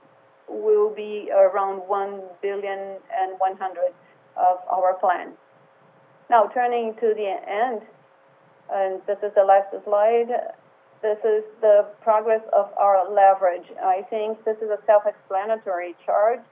[0.48, 2.78] we'll be around 1 billion
[3.12, 3.78] and 100
[4.36, 5.32] of our plan.
[6.30, 7.82] Now, turning to the end,
[8.72, 10.28] and this is the last slide.
[11.02, 13.66] This is the progress of our leverage.
[13.82, 16.42] I think this is a self-explanatory chart,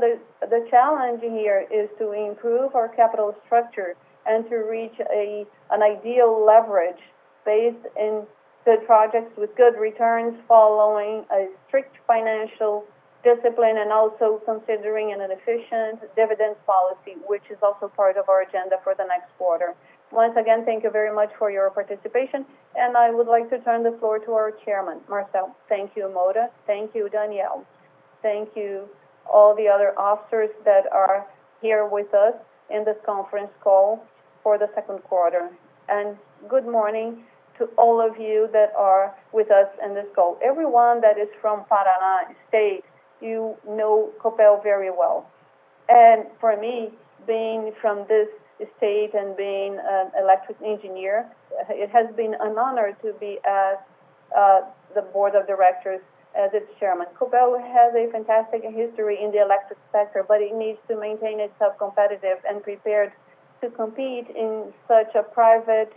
[0.00, 6.44] the, the challenge here is to improve our capital structure and to reach an ideal
[6.44, 7.00] leverage
[7.44, 8.22] based in
[8.64, 12.84] good projects with good returns following a strict financial
[13.24, 18.76] discipline and also considering an efficient dividend policy, which is also part of our agenda
[18.82, 19.74] for the next quarter.
[20.12, 23.82] Once again, thank you very much for your participation, and I would like to turn
[23.82, 25.54] the floor to our chairman, Marcel.
[25.68, 26.48] Thank you, Moura.
[26.66, 27.64] Thank you, Daniel.
[28.22, 28.88] Thank you
[29.32, 31.26] all the other officers that are
[31.62, 32.34] here with us
[32.70, 34.04] in this conference call
[34.42, 35.50] for the second quarter.
[35.88, 36.16] And
[36.48, 37.24] good morning
[37.58, 40.38] to all of you that are with us in this call.
[40.42, 42.84] Everyone that is from Paraná State,
[43.20, 45.28] you know Copel very well.
[45.88, 46.90] And for me,
[47.26, 48.28] being from this
[48.76, 51.26] state and being an electric engineer,
[51.68, 53.86] it has been an honor to be at
[54.36, 54.60] uh,
[54.94, 56.00] the board of directors
[56.36, 57.06] as its chairman.
[57.18, 61.76] Copel has a fantastic history in the electric sector, but it needs to maintain itself
[61.78, 63.12] competitive and prepared
[63.60, 65.92] to compete in such a private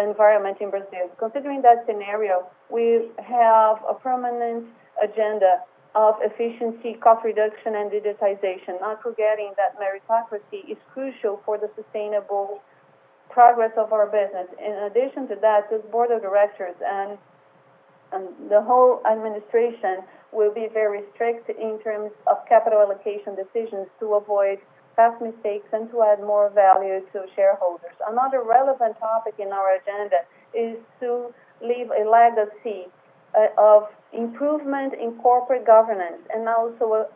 [0.00, 1.10] environment in Brazil.
[1.18, 4.66] Considering that scenario, we have a permanent
[5.02, 5.60] agenda
[5.94, 12.60] of efficiency, cost reduction, and digitization, not forgetting that meritocracy is crucial for the sustainable
[13.30, 14.48] progress of our business.
[14.58, 17.18] In addition to that, this board of directors and,
[18.14, 20.02] and the whole administration
[20.32, 24.58] will be very strict in terms of capital allocation decisions to avoid
[24.96, 27.94] past mistakes and to add more value to shareholders.
[28.08, 30.22] Another relevant topic in our agenda
[30.54, 32.86] is to leave a legacy
[33.36, 37.06] uh, of improvement in corporate governance and also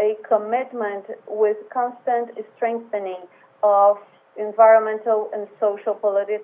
[0.00, 3.20] a, commitment with constant strengthening
[3.62, 3.98] of
[4.38, 6.40] environmental and social politi-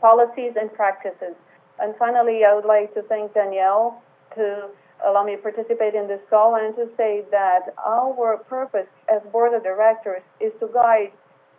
[0.00, 1.34] policies and practices.
[1.80, 4.02] And finally, I would like to thank Daniel
[4.34, 4.68] to
[5.04, 9.52] allow me to participate in this call and to say that our purpose as board
[9.54, 11.12] of directors is to guide,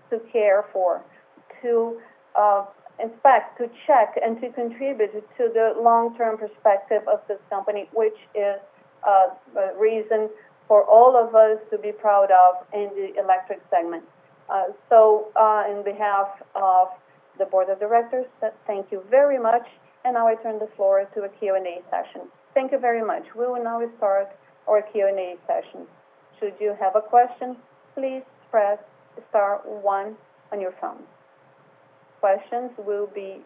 [0.10, 1.02] to care for,
[1.62, 2.00] to
[2.36, 2.66] uh,
[3.02, 8.58] inspect, to check, and to contribute to the long-term perspective of this company, which is
[9.08, 10.30] uh, a reason
[10.68, 14.04] for all of us to be proud of in the electric segment.
[14.50, 16.88] Uh, so, uh, in behalf of
[17.38, 18.26] the board of directors,
[18.66, 19.68] thank you very much,
[20.14, 22.28] now I turn the floor to a Q&A session.
[22.54, 23.24] Thank you very much.
[23.36, 24.28] We will now start
[24.68, 25.88] our Q&A session.
[26.40, 27.58] Should you have a question,
[27.96, 28.80] please press
[29.30, 30.16] star one
[30.52, 31.04] on your phone
[32.20, 33.42] questions will be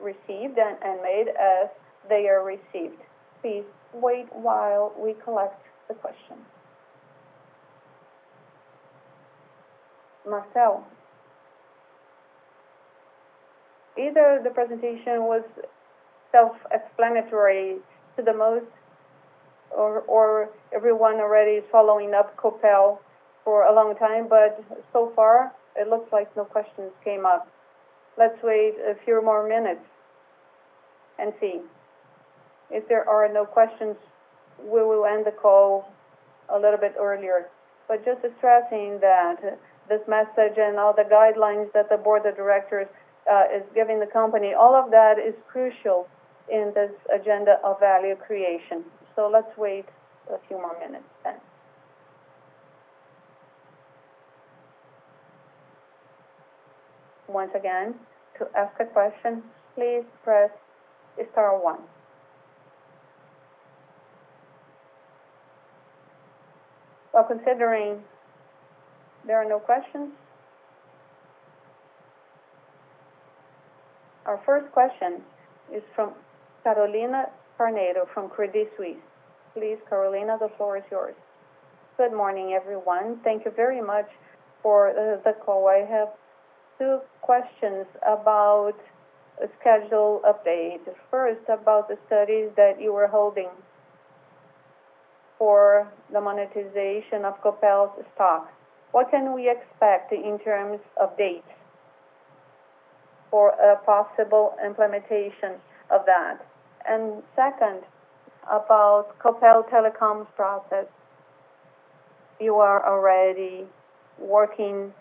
[0.00, 1.68] received and, and made as
[2.08, 3.00] they are received.
[3.42, 6.40] Please wait while we collect the questions.
[10.28, 10.86] Marcel,
[13.96, 15.42] either the presentation was
[16.38, 17.76] self-explanatory
[18.16, 18.66] to the most,
[19.76, 22.98] or, everyone already is following up Copel
[23.44, 24.62] for a long time, but
[24.92, 27.48] so far it looks like no questions came up.
[28.18, 29.86] Let's wait a few more minutes
[31.18, 31.60] and see.
[32.70, 33.96] If there are no questions,
[34.62, 35.88] we will end the call
[36.50, 37.48] a little bit earlier.
[37.88, 39.58] But just stressing that
[39.88, 42.88] this message and all the guidelines that the board of directors
[43.30, 46.06] uh, is giving the company, all of that is crucial
[46.50, 48.84] in this agenda of value creation.
[49.14, 49.84] So let's wait
[50.32, 51.34] a few more minutes then.
[57.28, 57.94] Once again,
[58.38, 59.42] to ask a question,
[59.74, 60.50] please press
[61.32, 61.80] star one.
[67.12, 68.02] Well, considering
[69.26, 70.12] there are no questions,
[74.24, 75.22] our first question
[75.74, 76.12] is from
[76.62, 77.26] Carolina
[77.58, 78.96] Carneiro from Credit Suisse.
[79.54, 81.14] Please, Carolina, the floor is yours.
[81.96, 83.18] Good morning, everyone.
[83.24, 84.08] Thank you very much
[84.62, 85.68] for uh, the call.
[85.68, 86.08] I have
[86.78, 88.74] two questions about
[89.42, 90.80] a schedule update.
[91.10, 93.48] First, about the studies that you were holding
[95.38, 98.52] for the unitization of Copel's stock.
[98.92, 101.46] What can we expect in terms of dates
[103.30, 105.60] for a possible implementation
[105.90, 106.46] of that?
[106.88, 107.82] And second,
[108.50, 110.86] about Copel Telecom's process.
[112.40, 113.66] You are already
[114.18, 114.92] working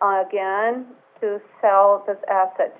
[0.00, 0.86] again
[1.20, 2.76] to sell this asset.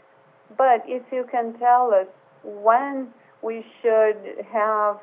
[0.57, 2.07] But if you can tell us
[2.44, 3.09] when
[3.42, 4.99] we should have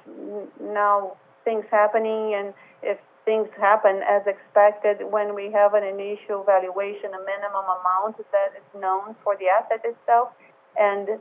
[0.62, 7.14] now things happening and if things happen as expected when we have an initial valuation,
[7.14, 10.30] a minimum amount that is known for the asset itself,
[10.78, 11.20] and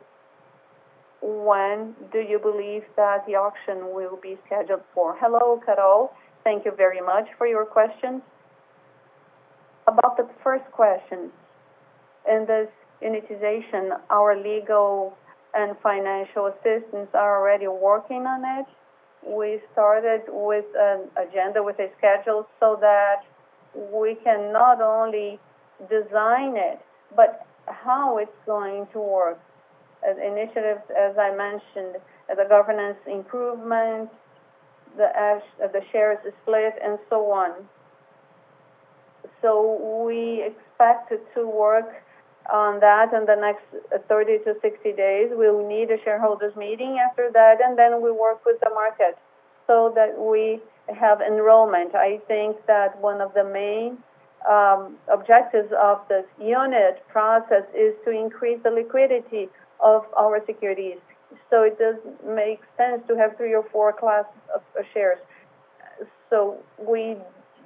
[1.25, 5.16] when do you believe that the auction will be scheduled for?
[5.18, 6.12] Hello, Carol.
[6.45, 8.20] Thank you very much for your questions.
[9.89, 11.31] About the first question,
[12.31, 12.68] in this
[13.03, 15.16] unitization, our legal
[15.55, 18.66] and financial assistants are already working on it.
[19.27, 23.25] We started with an agenda, with a schedule, so that
[23.75, 25.39] we can not only
[25.89, 26.81] design it,
[27.16, 29.41] but how it's going to work.
[30.05, 31.97] Initiatives, as I mentioned,
[32.29, 34.11] the governance improvement,
[34.97, 37.53] the shares split, and so on.
[39.43, 41.93] So we expect to work
[42.53, 43.65] on that in the next
[44.09, 45.29] 30 to 60 days.
[45.33, 49.19] We'll need a shareholders meeting after that, and then we work with the market
[49.67, 50.61] so that we
[50.95, 51.95] have enrollment.
[51.95, 53.99] I think that one of the main
[54.49, 59.49] um, objectives of this unit process is to increase the liquidity
[59.81, 60.99] of our securities.
[61.51, 64.62] So it doesn't make sense to have three or four classes of
[64.93, 65.18] shares.
[66.31, 67.16] So we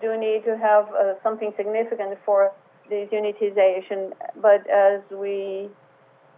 [0.00, 2.52] do need to have uh, something significant for
[2.88, 4.12] this unitization.
[4.40, 5.68] But as we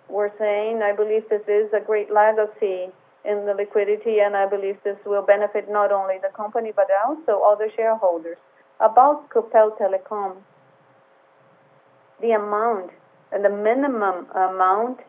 [0.09, 2.89] were saying, I believe this is a great legacy
[3.25, 7.43] in the liquidity, and I believe this will benefit not only the company, but also
[7.43, 8.39] other shareholders.
[8.81, 10.37] About Copel Telecom,
[12.21, 12.91] the amount
[13.33, 15.01] and the minimum amount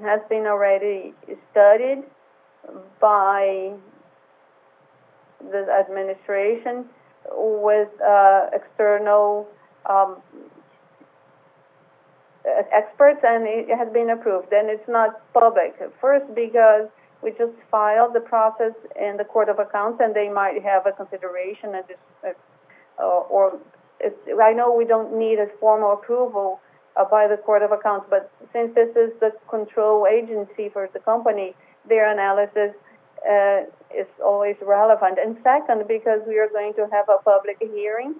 [0.00, 1.14] has been already
[1.50, 2.02] studied
[3.00, 3.72] by
[5.40, 6.86] the administration
[7.30, 7.88] with
[8.52, 9.48] external
[12.72, 14.52] experts, and it has been approved.
[14.52, 15.74] And it's not public.
[16.00, 16.88] First, because
[17.22, 20.92] we just filed the process in the Court of Accounts, and they might have a
[20.92, 21.74] consideration.
[21.74, 21.84] And
[22.98, 23.58] uh, or
[24.42, 26.60] I know we don't need a formal approval
[26.94, 30.98] Uh, by the Court of Accounts, but since this is the control agency for the
[30.98, 31.54] company,
[31.88, 32.76] their analysis
[33.24, 33.62] uh,
[33.96, 35.18] is always relevant.
[35.18, 38.16] And Second, because we are going to have a public hearing,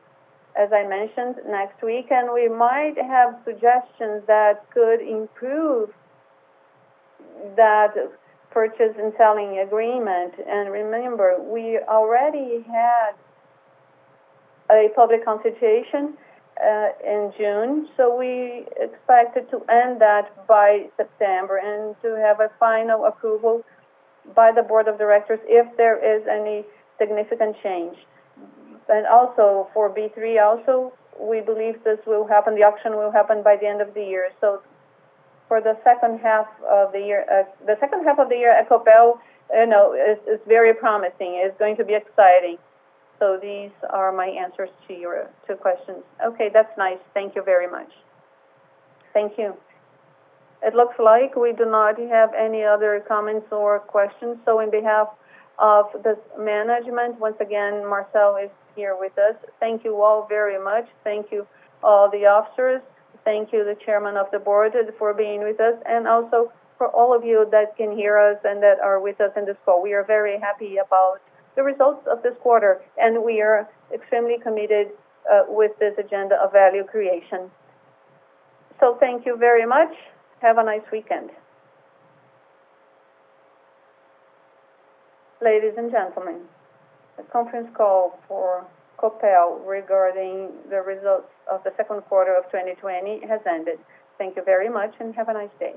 [0.57, 5.91] as I mentioned, next week, and we might have suggestions that could improve
[7.57, 7.93] that
[8.51, 10.33] purchase and selling agreement.
[10.49, 13.13] And remember, we already had
[14.71, 16.15] a public consultation
[16.61, 22.51] Uh, in June, so we expected to end that by September and to have a
[22.61, 23.65] final approval
[24.37, 26.65] by the board of directors if there is any
[27.01, 27.97] significant change.
[28.89, 33.57] And also for B3 also, we believe this will happen, the auction will happen by
[33.57, 34.31] the end of the year.
[34.41, 34.61] So
[35.49, 38.69] for the second half of the year uh, the second half of the year, at
[38.69, 39.19] Copel
[39.53, 41.41] is is very promising.
[41.45, 42.57] It's going to be exciting.
[43.23, 46.03] So these are my answers to your two questions.
[46.27, 46.99] Okay, that's nice.
[47.15, 47.93] Thank you very much.
[49.13, 49.55] Thank you.
[50.61, 54.39] It looks like we do not have any other comments or questions.
[54.45, 55.07] So on behalf
[55.61, 59.37] of this management, once again, Marcel is here with us.
[59.61, 60.89] Thank you all very much.
[61.05, 61.47] Thank you
[61.85, 62.83] all the officers.
[63.23, 67.15] Thank you, the chairman of the board, for being with us, and also for all
[67.15, 69.81] of you that can hear us and that are with us in this call.
[69.81, 71.21] We are very happy about
[71.57, 74.89] the results of this quarter, and we are extremely committed
[75.31, 77.51] uh, with this agenda of value creation.
[78.81, 79.93] So thank you very much.
[80.41, 81.31] Have a nice weekend.
[85.43, 86.41] Ladies and gentlemen,
[87.17, 88.65] the conference call for
[88.99, 93.79] Copel regarding the results of the second quarter of 2020 has ended.
[94.19, 95.75] Thank you very much, and have a nice day.